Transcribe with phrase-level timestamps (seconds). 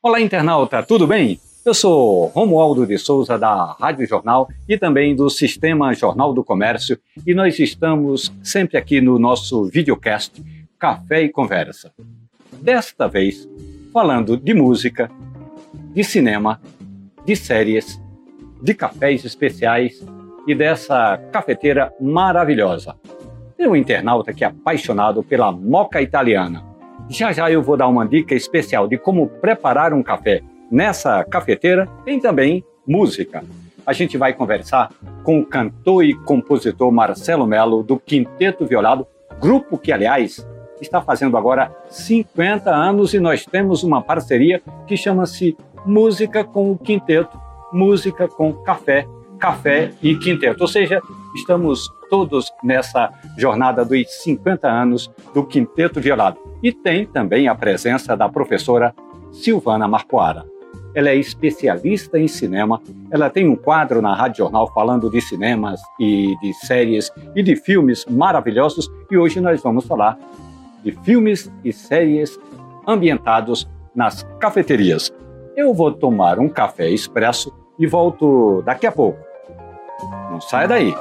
[0.00, 1.40] Olá, internauta, tudo bem?
[1.64, 6.96] Eu sou Romualdo de Souza, da Rádio Jornal e também do Sistema Jornal do Comércio,
[7.26, 10.40] e nós estamos sempre aqui no nosso videocast
[10.78, 11.92] Café e Conversa.
[12.62, 13.48] Desta vez,
[13.92, 15.10] falando de música,
[15.92, 16.60] de cinema,
[17.24, 18.00] de séries,
[18.62, 20.04] de cafés especiais
[20.46, 22.96] e dessa cafeteira maravilhosa.
[23.56, 26.76] Tem um internauta que é apaixonado pela moca italiana
[27.08, 31.86] já já eu vou dar uma dica especial de como preparar um café nessa cafeteira.
[32.04, 33.44] Tem também música.
[33.86, 34.92] A gente vai conversar
[35.22, 39.06] com o cantor e compositor Marcelo Melo do Quinteto Violado,
[39.40, 40.44] grupo que, aliás,
[40.80, 46.76] está fazendo agora 50 anos e nós temos uma parceria que chama-se Música com o
[46.76, 47.40] Quinteto,
[47.76, 49.06] Música com Café,
[49.38, 50.62] Café e Quinteto.
[50.62, 51.02] Ou seja,
[51.34, 56.38] estamos todos nessa jornada dos 50 anos do Quinteto Violado.
[56.62, 58.94] E tem também a presença da professora
[59.30, 60.46] Silvana Marcoara.
[60.94, 65.78] Ela é especialista em cinema, ela tem um quadro na Rádio Jornal falando de cinemas
[66.00, 70.18] e de séries e de filmes maravilhosos e hoje nós vamos falar
[70.82, 72.38] de filmes e séries
[72.86, 75.12] ambientados nas cafeterias.
[75.54, 79.18] Eu vou tomar um café expresso e volto daqui a pouco.
[80.30, 80.94] Não saia daí!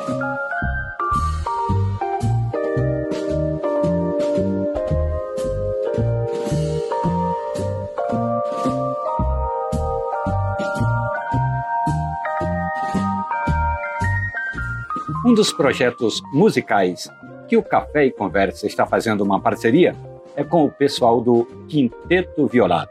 [15.25, 17.09] Um dos projetos musicais
[17.47, 19.95] que o Café e Conversa está fazendo uma parceria
[20.35, 22.89] é com o pessoal do Quinteto Violado.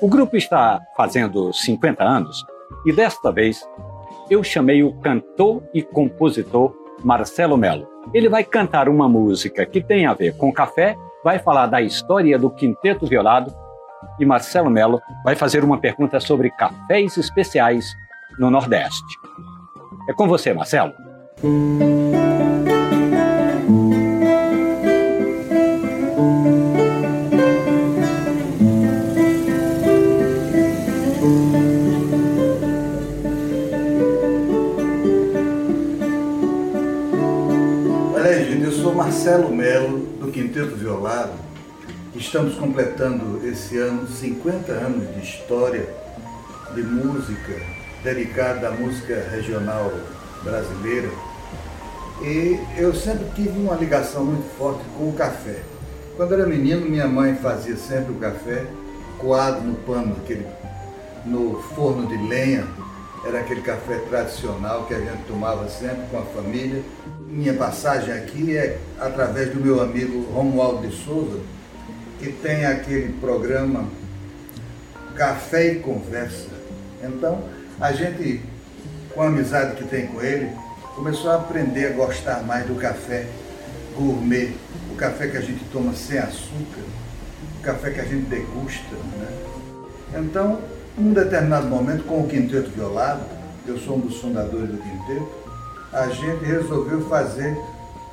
[0.00, 2.44] O grupo está fazendo 50 anos
[2.84, 3.66] e desta vez
[4.30, 7.86] eu chamei o cantor e compositor Marcelo Melo.
[8.12, 12.38] Ele vai cantar uma música que tem a ver com café, vai falar da história
[12.38, 13.52] do Quinteto Violado
[14.18, 17.92] e Marcelo Melo vai fazer uma pergunta sobre cafés especiais
[18.38, 19.18] no Nordeste.
[20.08, 20.92] É com você, Marcelo.
[40.32, 41.34] Quinteto Violado.
[42.16, 45.86] Estamos completando esse ano 50 anos de história
[46.74, 47.60] de música
[48.02, 49.92] dedicada à música regional
[50.42, 51.10] brasileira
[52.22, 55.60] e eu sempre tive uma ligação muito forte com o café.
[56.16, 58.66] Quando era menino, minha mãe fazia sempre o café
[59.18, 60.46] coado no pano, aquele,
[61.26, 62.66] no forno de lenha.
[63.24, 66.82] Era aquele café tradicional que a gente tomava sempre com a família.
[67.28, 71.38] Minha passagem aqui é através do meu amigo Romualdo de Souza,
[72.18, 73.88] que tem aquele programa
[75.14, 76.48] Café e Conversa.
[77.02, 77.44] Então,
[77.80, 78.42] a gente,
[79.14, 80.50] com a amizade que tem com ele,
[80.96, 83.26] começou a aprender a gostar mais do café
[83.96, 84.52] gourmet,
[84.90, 86.82] o café que a gente toma sem açúcar,
[87.60, 88.96] o café que a gente degusta.
[89.18, 89.28] Né?
[90.18, 90.60] Então,
[90.96, 93.22] num determinado momento, com o Quinteto Violado,
[93.66, 95.28] eu sou um dos fundadores do Quinteto,
[95.92, 97.56] a gente resolveu fazer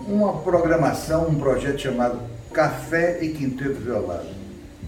[0.07, 2.19] uma programação, um projeto chamado
[2.53, 4.27] Café e Quinteto Violado.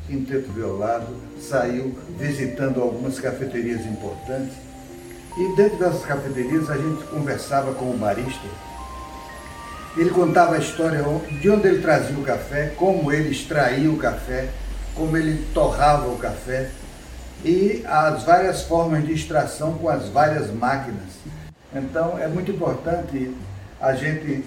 [0.07, 1.07] Quinteto Violado
[1.39, 4.53] saiu visitando algumas cafeterias importantes
[5.37, 8.47] e dentro dessas cafeterias a gente conversava com o barista.
[9.97, 11.03] Ele contava a história
[11.41, 14.49] de onde ele trazia o café, como ele extraía o café,
[14.95, 16.69] como ele torrava o café
[17.43, 21.19] e as várias formas de extração com as várias máquinas.
[21.73, 23.31] Então é muito importante
[23.79, 24.43] a gente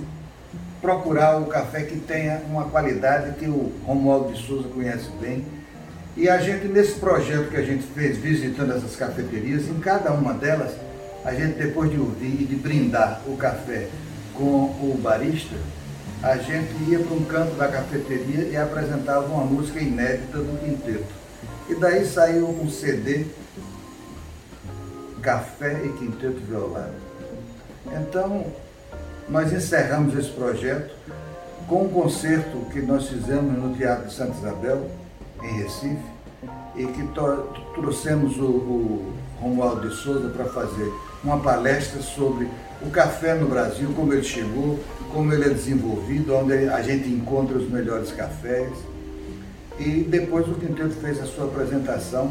[0.80, 5.44] procurar o café que tenha uma qualidade que o Romualdo de Souza conhece bem
[6.16, 10.32] e a gente, nesse projeto que a gente fez, visitando essas cafeterias, em cada uma
[10.32, 10.72] delas,
[11.24, 13.88] a gente, depois de ouvir e de brindar o café
[14.32, 15.56] com o barista,
[16.22, 21.23] a gente ia para um canto da cafeteria e apresentava uma música inédita do quinteto.
[21.68, 23.24] E daí saiu um CD,
[25.22, 26.92] Café e Quinteto Violado.
[27.86, 28.46] Então,
[29.28, 30.94] nós encerramos esse projeto
[31.66, 34.90] com um concerto que nós fizemos no Teatro de Santa Isabel,
[35.42, 36.14] em Recife,
[36.76, 37.08] e que
[37.74, 42.48] trouxemos o, o Romualdo de Souza para fazer uma palestra sobre
[42.82, 44.78] o café no Brasil, como ele chegou,
[45.12, 48.70] como ele é desenvolvido, onde a gente encontra os melhores cafés.
[49.78, 52.30] E depois o Quinteto fez a sua apresentação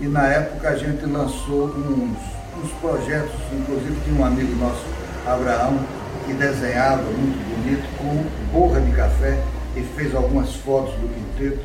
[0.00, 2.18] e na época a gente lançou uns,
[2.58, 4.84] uns projetos, inclusive tinha um amigo nosso
[5.24, 5.78] Abraão,
[6.26, 9.40] que desenhava muito bonito com borra de café
[9.76, 11.60] e fez algumas fotos do quinteto.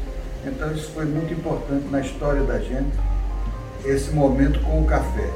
[0.46, 2.96] Então isso foi muito importante na história da gente,
[3.84, 5.30] esse momento com o café.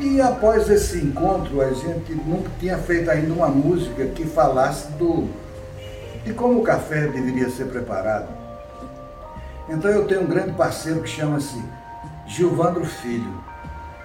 [0.00, 5.28] E após esse encontro, a gente nunca tinha feito ainda uma música que falasse do,
[6.24, 8.37] de como o café deveria ser preparado.
[9.68, 11.62] Então eu tenho um grande parceiro que chama-se
[12.26, 13.32] Gilvandro Filho.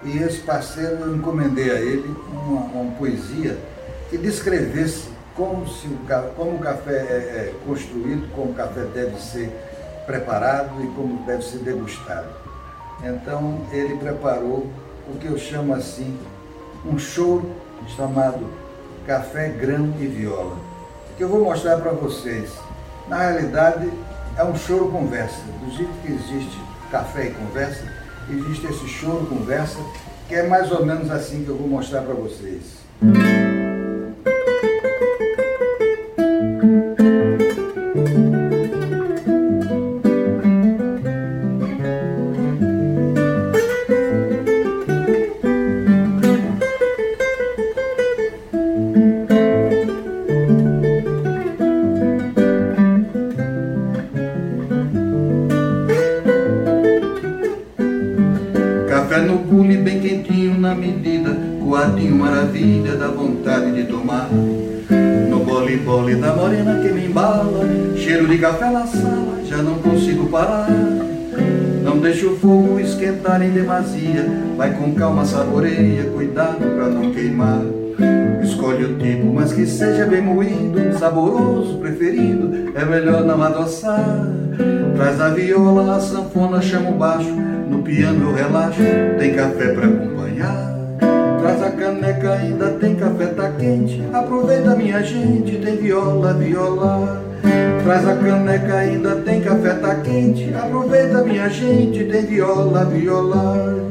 [0.03, 3.57] E esse parceiro eu encomendei a ele uma, uma poesia
[4.09, 5.99] que descrevesse como, se o,
[6.35, 9.49] como o café é, é construído, como o café deve ser
[10.05, 12.27] preparado e como deve ser degustado.
[13.01, 14.69] Então ele preparou
[15.07, 16.17] o que eu chamo assim
[16.85, 17.49] um choro
[17.95, 18.45] chamado
[19.07, 20.57] Café, Grão e Viola,
[21.17, 22.51] que eu vou mostrar para vocês.
[23.07, 23.89] Na realidade
[24.37, 26.59] é um choro conversa, do jeito que existe
[26.89, 27.83] café e conversa,
[28.29, 29.79] existe esse choro conversa,
[30.27, 32.83] que é mais ou menos assim que eu vou mostrar para vocês.
[66.83, 67.65] Que me embala,
[67.95, 70.67] cheiro de café na sala, já não consigo parar.
[71.81, 77.61] Não deixa o fogo esquentar em demasia, vai com calma saboreia, cuidado pra não queimar.
[78.43, 84.27] Escolhe o tipo, mas que seja bem moído, saboroso, preferido, é melhor não adoçar.
[84.97, 87.31] Traz a viola, a sanfona, chama o baixo,
[87.69, 88.81] no piano eu relaxo,
[89.17, 90.72] tem café pra acompanhar.
[91.43, 94.01] Traz a caneca, ainda tem café, tá quente.
[94.13, 97.21] Aproveita, minha gente, tem viola, viola.
[97.83, 100.53] Traz a caneca, ainda tem café, tá quente.
[100.55, 103.89] Aproveita, minha gente, tem viola, viola.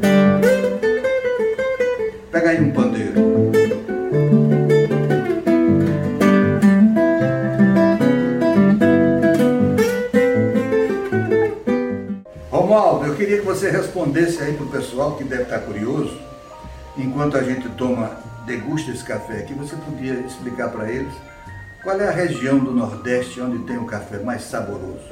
[2.31, 3.51] Pega aí um pandeiro.
[12.49, 16.32] Romualdo, eu queria que você respondesse aí pro pessoal que deve estar curioso
[16.97, 18.11] enquanto a gente toma,
[18.45, 21.13] degusta esse café aqui, você podia explicar para eles
[21.83, 25.11] qual é a região do Nordeste onde tem o café mais saboroso?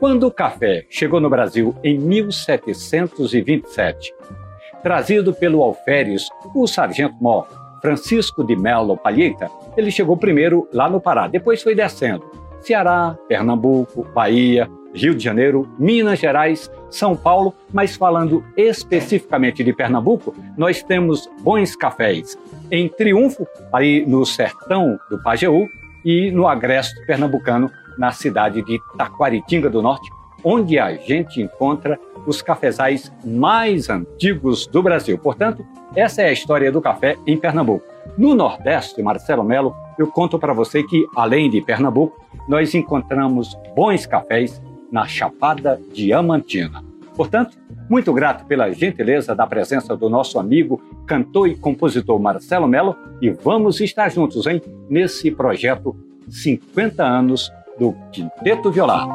[0.00, 4.12] Quando o café chegou no Brasil em 1727,
[4.82, 7.46] trazido pelo alferes, o sargento-mor
[7.80, 12.24] Francisco de Melo Palheita, ele chegou primeiro lá no Pará, depois foi descendo.
[12.60, 20.34] Ceará, Pernambuco, Bahia, Rio de Janeiro, Minas Gerais, São Paulo, mas falando especificamente de Pernambuco,
[20.56, 22.38] nós temos bons cafés
[22.70, 25.68] em Triunfo, aí no sertão do Pajeú,
[26.04, 30.10] e no Agreste Pernambucano, na cidade de Taquaritinga do Norte,
[30.42, 35.18] onde a gente encontra os cafezais mais antigos do Brasil.
[35.18, 35.64] Portanto,
[35.94, 37.84] essa é a história do café em Pernambuco.
[38.16, 44.06] No Nordeste, Marcelo Melo, eu conto para você que, além de Pernambuco, nós encontramos bons
[44.06, 44.60] cafés
[44.90, 46.84] na Chapada Diamantina.
[47.16, 47.56] Portanto,
[47.88, 53.30] muito grato pela gentileza da presença do nosso amigo, cantor e compositor Marcelo Melo e
[53.30, 55.96] vamos estar juntos, hein, nesse projeto
[56.28, 59.08] 50 anos do Quinteto Violar.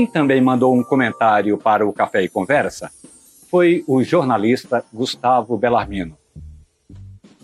[0.00, 2.90] Quem também mandou um comentário para o Café e Conversa
[3.50, 6.16] foi o jornalista Gustavo Bellarmino.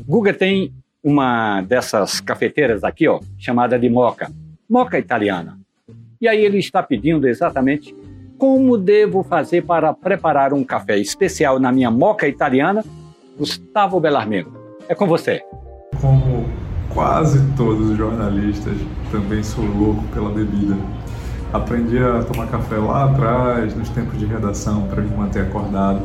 [0.08, 0.72] Guga tem
[1.04, 4.32] uma dessas cafeteiras aqui, ó, chamada de moca,
[4.66, 5.58] moca italiana.
[6.18, 7.94] E aí ele está pedindo exatamente
[8.38, 12.82] como devo fazer para preparar um café especial na minha moca italiana.
[13.36, 14.50] Gustavo Bellarmino,
[14.88, 15.42] é com você.
[16.00, 16.46] Como
[16.88, 18.78] quase todos os jornalistas,
[19.12, 20.74] também sou louco pela bebida.
[21.56, 26.02] Aprendi a tomar café lá atrás, nos tempos de redação, para me manter acordado.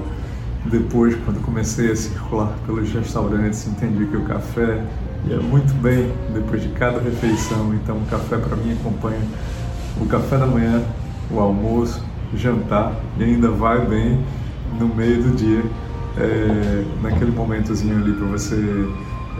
[0.65, 4.81] Depois, quando comecei a circular pelos restaurantes, entendi que o café
[5.27, 7.74] ia muito bem depois de cada refeição.
[7.74, 9.20] Então, o café para mim acompanha
[10.00, 10.81] o café da manhã,
[11.29, 12.01] o almoço,
[12.34, 14.24] o jantar e ainda vai bem
[14.79, 15.63] no meio do dia,
[16.17, 18.88] é, naquele momentozinho ali para você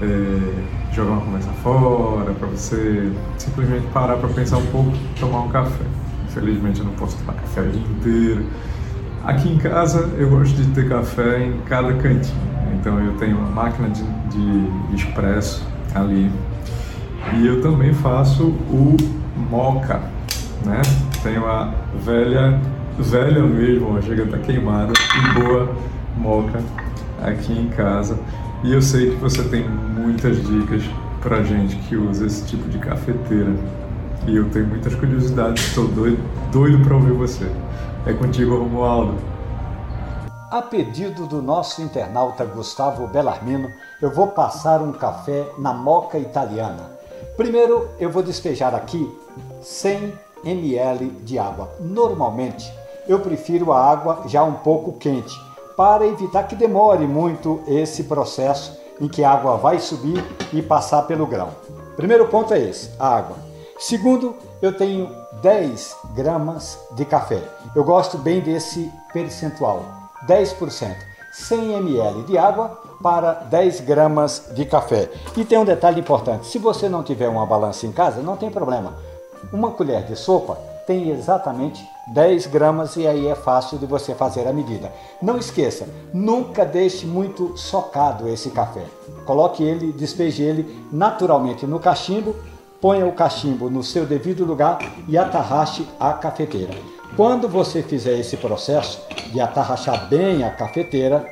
[0.01, 5.50] é, jogar uma conversa fora, para você simplesmente parar para pensar um pouco, tomar um
[5.50, 5.86] café.
[6.31, 8.45] Infelizmente eu não posso tomar café o dia inteiro.
[9.25, 12.39] Aqui em casa eu gosto de ter café em cada cantinho.
[12.79, 15.61] Então eu tenho uma máquina de, de expresso
[15.93, 16.31] ali.
[17.35, 18.95] E eu também faço o
[19.50, 20.01] moca,
[20.65, 20.81] né?
[21.21, 21.73] Tenho a
[22.03, 22.59] velha,
[22.97, 25.75] velha mesmo, chega a estar queimada e boa
[26.17, 26.59] moca
[27.21, 28.17] aqui em casa.
[28.63, 30.81] E eu sei que você tem muitas dicas
[31.21, 33.53] pra gente que usa esse tipo de cafeteira.
[34.28, 37.46] E eu tenho muitas curiosidades, estou doido, doido para ouvir você.
[38.06, 39.16] É contigo, Romualdo.
[40.51, 43.70] A pedido do nosso internauta Gustavo Bellarmino,
[44.01, 46.92] eu vou passar um café na moca italiana.
[47.36, 49.10] Primeiro, eu vou despejar aqui
[49.62, 50.13] 100
[50.46, 51.70] ml de água.
[51.80, 52.72] Normalmente,
[53.08, 55.36] eu prefiro a água já um pouco quente,
[55.75, 60.24] para evitar que demore muito esse processo em que a água vai subir
[60.54, 61.50] e passar pelo grão.
[61.96, 63.50] Primeiro ponto é esse, a água.
[63.81, 65.09] Segundo, eu tenho
[65.41, 67.41] 10 gramas de café.
[67.75, 69.83] Eu gosto bem desse percentual,
[70.27, 70.95] 10%.
[71.33, 75.09] 100 ml de água para 10 gramas de café.
[75.35, 78.51] E tem um detalhe importante: se você não tiver uma balança em casa, não tem
[78.51, 78.93] problema.
[79.51, 81.83] Uma colher de sopa tem exatamente
[82.13, 84.91] 10 gramas e aí é fácil de você fazer a medida.
[85.19, 88.85] Não esqueça, nunca deixe muito socado esse café.
[89.25, 92.35] Coloque ele, despeje ele naturalmente no cachimbo,
[92.81, 96.73] ponha o cachimbo no seu devido lugar e atarrache a cafeteira.
[97.15, 99.00] Quando você fizer esse processo
[99.31, 101.23] de atarrachar bem a cafeteira,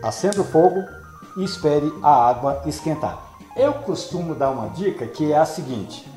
[0.00, 0.80] acenda o fogo
[1.36, 3.18] e espere a água esquentar.
[3.56, 6.08] Eu costumo dar uma dica que é a seguinte: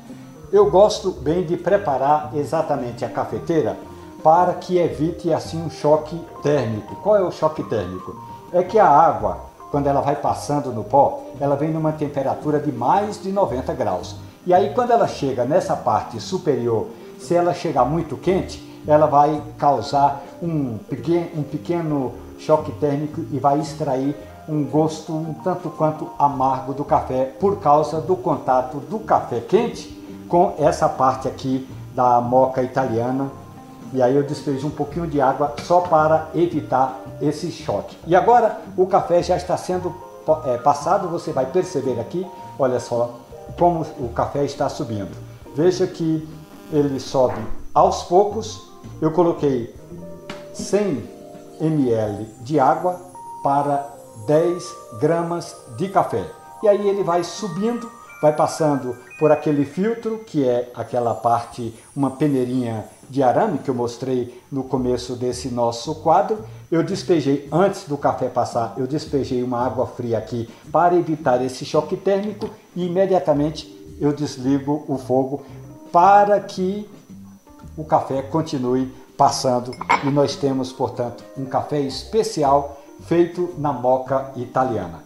[0.52, 3.76] eu gosto bem de preparar exatamente a cafeteira
[4.22, 6.94] para que evite assim um choque térmico.
[7.02, 8.14] Qual é o choque térmico?
[8.52, 9.40] É que a água,
[9.72, 14.16] quando ela vai passando no pó, ela vem numa temperatura de mais de 90 graus.
[14.46, 19.42] E aí quando ela chega nessa parte superior, se ela chegar muito quente, ela vai
[19.56, 24.14] causar um pequeno, um pequeno choque térmico e vai extrair
[24.46, 29.88] um gosto um tanto quanto amargo do café por causa do contato do café quente
[30.28, 33.30] com essa parte aqui da moca italiana.
[33.92, 37.96] E aí eu despejo um pouquinho de água só para evitar esse choque.
[38.06, 39.94] E agora o café já está sendo
[40.46, 42.26] é, passado, você vai perceber aqui,
[42.58, 43.23] olha só
[43.58, 45.16] como o café está subindo.
[45.54, 46.28] Veja que
[46.72, 47.40] ele sobe
[47.72, 48.70] aos poucos.
[49.00, 49.74] Eu coloquei
[50.52, 51.08] 100
[51.60, 53.00] ml de água
[53.42, 53.94] para
[54.26, 54.64] 10
[55.00, 56.24] gramas de café.
[56.62, 57.90] E aí ele vai subindo
[58.24, 63.74] vai passando por aquele filtro, que é aquela parte, uma peneirinha de arame que eu
[63.74, 66.38] mostrei no começo desse nosso quadro.
[66.72, 71.66] Eu despejei, antes do café passar, eu despejei uma água fria aqui para evitar esse
[71.66, 75.42] choque térmico e imediatamente eu desligo o fogo
[75.92, 76.88] para que
[77.76, 79.70] o café continue passando
[80.02, 85.04] e nós temos, portanto, um café especial feito na moca italiana.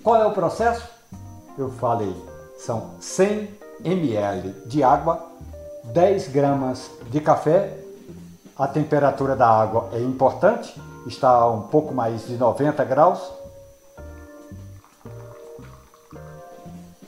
[0.00, 0.88] Qual é o processo?
[1.58, 2.14] Eu falei
[2.64, 5.20] são 100 ml de água,
[5.84, 7.76] 10 gramas de café.
[8.56, 13.20] A temperatura da água é importante, está um pouco mais de 90 graus.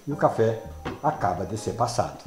[0.06, 0.60] E o café
[1.02, 2.18] acaba de ser passado.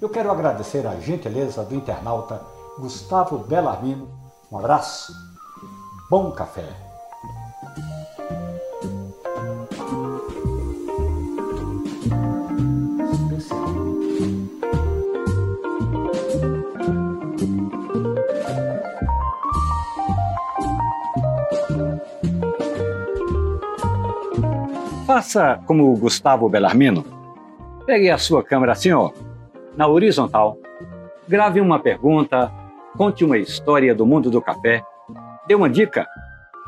[0.00, 2.40] Eu quero agradecer a gentileza do internauta
[2.78, 4.08] Gustavo Bellarmino.
[4.50, 5.12] Um abraço,
[6.08, 6.87] bom café.
[25.18, 27.04] Faça como o Gustavo Bellarmino.
[27.84, 29.10] Pegue a sua câmera assim, ó,
[29.76, 30.56] na horizontal.
[31.26, 32.52] Grave uma pergunta,
[32.96, 34.80] conte uma história do mundo do café,
[35.48, 36.06] dê uma dica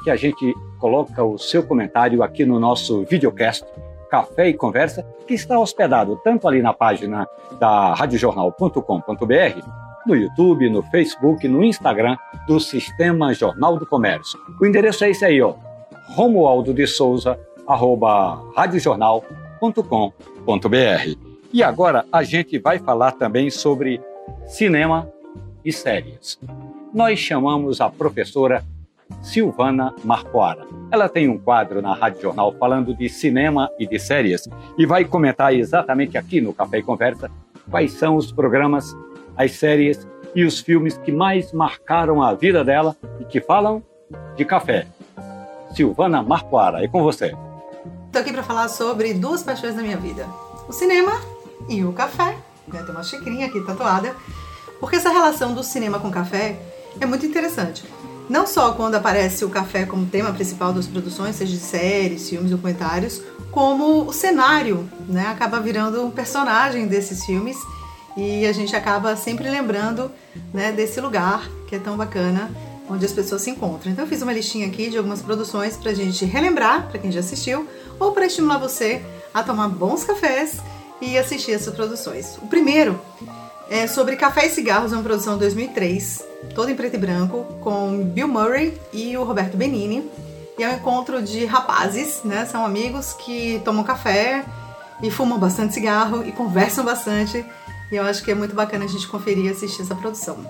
[0.02, 3.64] que a gente coloca o seu comentário aqui no nosso videocast
[4.10, 7.28] Café e Conversa, que está hospedado tanto ali na página
[7.60, 9.64] da radiojornal.com.br,
[10.04, 12.16] no YouTube, no Facebook, no Instagram
[12.48, 14.40] do Sistema Jornal do Comércio.
[14.60, 15.54] O endereço é esse aí, ó,
[16.16, 17.38] Romualdo de Souza
[18.54, 21.30] radiojornal.com.br.
[21.52, 24.00] E agora a gente vai falar também sobre
[24.46, 25.10] cinema
[25.64, 26.38] e séries.
[26.92, 28.64] Nós chamamos a professora
[29.22, 30.66] Silvana Marcoara.
[30.90, 34.48] Ela tem um quadro na Rádio Jornal falando de cinema e de séries
[34.78, 37.30] e vai comentar exatamente aqui no Café e Conversa
[37.70, 38.96] quais são os programas,
[39.36, 43.82] as séries e os filmes que mais marcaram a vida dela e que falam
[44.36, 44.86] de café.
[45.72, 47.34] Silvana Marcoara, é com você.
[48.10, 50.26] Estou aqui para falar sobre duas paixões da minha vida:
[50.68, 51.12] o cinema
[51.68, 52.36] e o café.
[52.70, 54.14] Tem uma xicrinha aqui tatuada,
[54.78, 56.60] porque essa relação do cinema com café
[57.00, 57.84] é muito interessante.
[58.28, 62.50] Não só quando aparece o café como tema principal das produções, seja de séries, filmes,
[62.50, 67.56] documentários, como o cenário, né, acaba virando um personagem desses filmes
[68.16, 70.10] e a gente acaba sempre lembrando,
[70.54, 72.50] né, desse lugar que é tão bacana,
[72.90, 73.92] onde as pessoas se encontram.
[73.92, 77.12] Então eu fiz uma listinha aqui de algumas produções para a gente relembrar, para quem
[77.12, 77.66] já assistiu,
[77.98, 79.00] ou para estimular você
[79.32, 80.58] a tomar bons cafés
[81.00, 82.36] e assistir essas produções.
[82.42, 83.00] O primeiro
[83.70, 87.44] é sobre Café e Cigarros, é uma produção de 2003, toda em preto e branco,
[87.60, 90.10] com Bill Murray e o Roberto Benini.
[90.58, 92.44] E é um encontro de rapazes, né?
[92.44, 94.44] São amigos que tomam café
[95.02, 97.46] e fumam bastante cigarro e conversam bastante.
[97.90, 100.44] E eu acho que é muito bacana a gente conferir e assistir essa produção.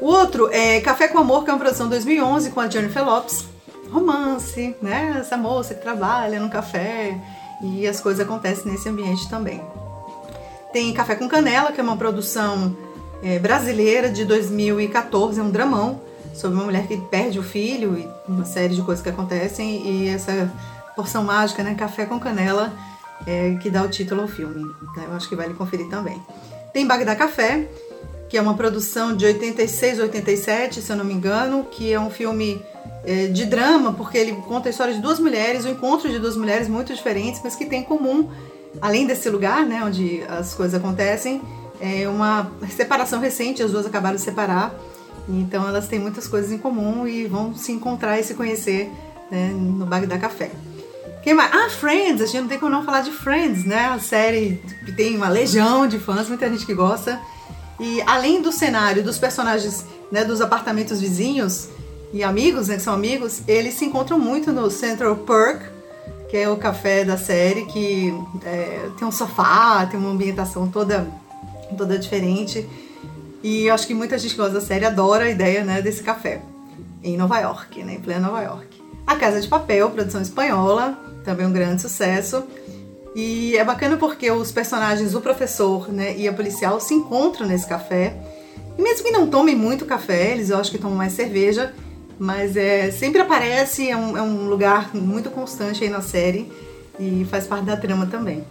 [0.00, 3.04] O outro é Café com Amor, que é uma produção de 2011 com a Jennifer
[3.04, 3.44] Lopes.
[3.90, 5.16] Romance, né?
[5.18, 7.18] Essa moça que trabalha no café
[7.62, 9.62] e as coisas acontecem nesse ambiente também.
[10.72, 12.76] Tem Café com Canela, que é uma produção
[13.22, 16.00] é, brasileira de 2014, é um dramão
[16.34, 20.08] sobre uma mulher que perde o filho e uma série de coisas que acontecem e
[20.08, 20.52] essa
[20.94, 22.72] porção mágica, né, Café com Canela,
[23.26, 24.64] é, que dá o título ao filme.
[24.82, 26.22] Então, eu acho que vale conferir também.
[26.72, 27.68] Tem Bagdá Café,
[28.28, 32.10] que é uma produção de 86, 87, se eu não me engano, que é um
[32.10, 32.62] filme
[33.04, 36.36] é, de drama, porque ele conta a história de duas mulheres, o encontro de duas
[36.36, 38.28] mulheres muito diferentes, mas que tem em comum
[38.80, 41.40] além desse lugar, né, onde as coisas acontecem,
[41.80, 44.74] é uma separação recente, as duas acabaram de separar,
[45.28, 48.90] então elas têm muitas coisas em comum e vão se encontrar e se conhecer
[49.30, 50.50] né, no Bagdá Café.
[51.22, 51.50] Quem mais?
[51.52, 52.22] Ah, Friends!
[52.22, 53.86] A gente não tem como não falar de Friends, né?
[53.86, 57.20] A série que tem uma legião de fãs, muita gente que gosta.
[57.80, 61.68] E além do cenário, dos personagens, né, dos apartamentos vizinhos
[62.12, 65.64] e amigos, né, que são amigos, eles se encontram muito no Central Perk,
[66.28, 68.12] que é o café da série, que
[68.44, 71.06] é, tem um sofá, tem uma ambientação toda,
[71.76, 72.68] toda diferente.
[73.42, 76.02] E eu acho que muita gente que gosta da série adora a ideia né, desse
[76.02, 76.42] café
[77.02, 78.66] em Nova York, né, em plena Nova York.
[79.06, 82.44] A Casa de Papel, produção espanhola, também um grande sucesso.
[83.14, 87.66] E é bacana porque os personagens, o professor né, e a policial, se encontram nesse
[87.66, 88.16] café.
[88.76, 91.74] E mesmo que não tomem muito café, eles eu acho que tomam mais cerveja,
[92.18, 96.50] mas é, sempre aparece, é um, é um lugar muito constante aí na série
[96.98, 98.44] e faz parte da trama também.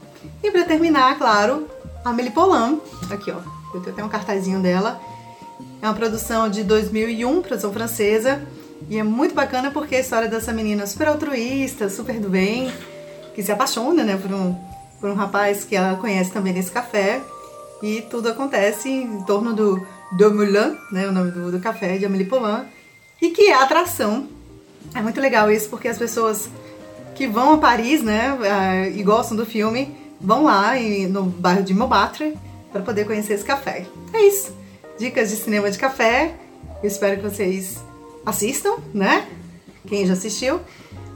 [0.44, 1.68] E para terminar, claro,
[2.04, 3.40] a Amélie Poulain, aqui ó,
[3.74, 5.00] eu tenho até um cartazinho dela.
[5.82, 8.42] É uma produção de 2001, produção francesa,
[8.90, 12.72] e é muito bacana porque a história dessa menina super altruísta, super do bem,
[13.38, 14.56] que se apaixona, né, por um,
[15.00, 17.22] por um rapaz que ela conhece também nesse café,
[17.84, 19.86] e tudo acontece em torno do
[20.18, 22.66] Do Moulin, né, o nome do, do café de Amélie Poulain,
[23.22, 24.28] e que é atração.
[24.96, 26.50] É muito legal isso, porque as pessoas
[27.14, 30.74] que vão a Paris, né, e gostam do filme, vão lá
[31.08, 32.36] no bairro de Montmartre
[32.72, 33.86] para poder conhecer esse café.
[34.12, 34.52] É isso.
[34.98, 36.34] Dicas de cinema de café.
[36.82, 37.78] Eu espero que vocês
[38.26, 39.28] assistam, né?
[39.88, 40.60] Quem já assistiu,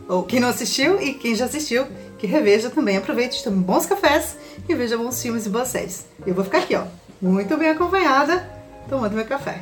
[0.07, 1.87] ou quem não assistiu e quem já assistiu,
[2.21, 2.97] que reveja também.
[2.97, 4.37] Aproveite, tome bons cafés
[4.69, 6.07] e veja bons filmes e boas séries.
[6.25, 6.83] Eu vou ficar aqui, ó,
[7.19, 8.47] muito bem acompanhada,
[8.87, 9.59] tomando meu café.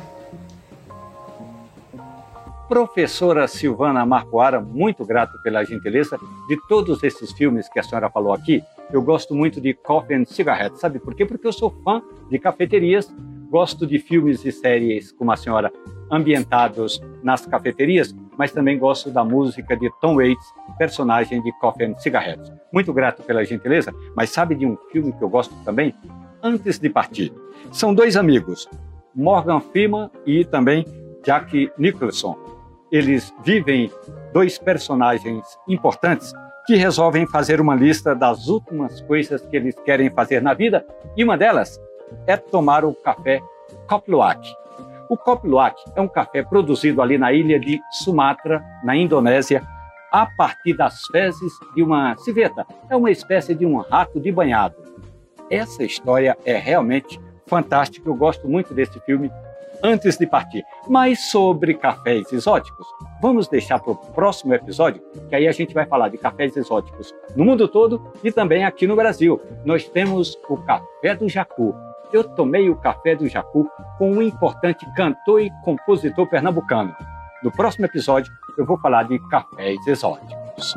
[2.68, 6.18] Professora Silvana Marcoara, muito grato pela gentileza
[6.48, 8.62] de todos esses filmes que a senhora falou aqui.
[8.92, 11.24] Eu gosto muito de Coffee and Cigarette, sabe por quê?
[11.24, 13.10] Porque eu sou fã de cafeterias,
[13.50, 15.72] gosto de filmes e séries como a senhora
[16.10, 20.46] ambientados nas cafeterias, mas também gosto da música de Tom Waits,
[20.78, 22.52] personagem de Coffee and Cigarettes.
[22.72, 25.94] Muito grato pela gentileza, mas sabe de um filme que eu gosto também?
[26.42, 27.32] Antes de partir.
[27.72, 28.68] São dois amigos,
[29.14, 30.86] Morgan Freeman e também
[31.22, 32.50] Jack Nicholson
[32.90, 33.90] eles vivem
[34.32, 36.32] dois personagens importantes
[36.66, 40.84] que resolvem fazer uma lista das últimas coisas que eles querem fazer na vida,
[41.16, 41.80] e uma delas
[42.26, 43.40] é tomar o café
[43.88, 44.40] Kopluak.
[45.08, 49.62] O Kopluak é um café produzido ali na ilha de Sumatra, na Indonésia,
[50.10, 52.66] a partir das fezes de uma civeta.
[52.88, 54.76] É uma espécie de um rato de banhado.
[55.50, 58.08] Essa história é realmente fantástica.
[58.08, 59.30] Eu gosto muito desse filme
[59.82, 60.64] antes de partir.
[60.88, 62.86] Mas sobre cafés exóticos,
[63.20, 67.14] vamos deixar para o próximo episódio, que aí a gente vai falar de cafés exóticos
[67.34, 69.40] no mundo todo e também aqui no Brasil.
[69.64, 71.74] Nós temos o café do Jacu.
[72.12, 76.94] Eu tomei o café do Jacu com um importante cantor e compositor pernambucano.
[77.42, 80.74] No próximo episódio, eu vou falar de cafés exóticos.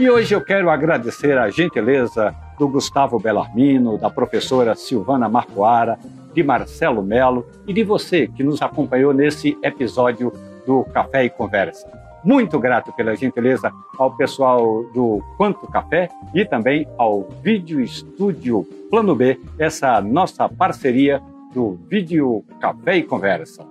[0.00, 5.98] E hoje eu quero agradecer a gentileza do Gustavo Bellarmino, da professora Silvana Marcoara,
[6.32, 10.32] de Marcelo Melo e de você que nos acompanhou nesse episódio
[10.66, 11.86] do Café e Conversa.
[12.24, 19.14] Muito grato pela gentileza ao pessoal do Quanto Café e também ao Vídeo Estúdio Plano
[19.14, 21.20] B, essa nossa parceria
[21.52, 23.66] do Vídeo Café e Conversa.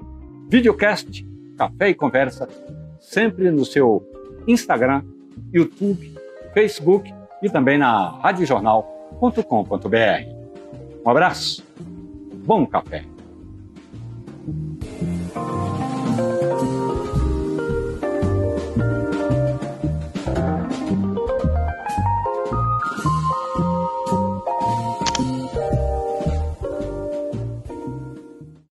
[0.47, 1.25] Videocast
[1.57, 2.47] Café e Conversa,
[2.99, 4.07] sempre no seu
[4.47, 5.01] Instagram,
[5.51, 6.18] YouTube,
[6.53, 10.39] Facebook e também na radiojornal.com.br.
[11.05, 11.63] Um abraço,
[12.45, 13.03] bom café!